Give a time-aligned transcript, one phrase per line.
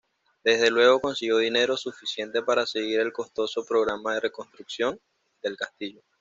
[0.43, 4.99] Desde luego consiguió dinero suficiente para seguir el costoso programa de reconstrucción
[5.43, 6.01] del castillo.